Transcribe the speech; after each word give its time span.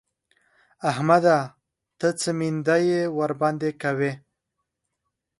احمده! 0.89 1.37
ته 1.99 2.07
څه 2.19 2.29
مينده 2.39 2.75
يي 2.87 2.99
ورباندې 3.17 3.69
کوې؟! 3.81 4.11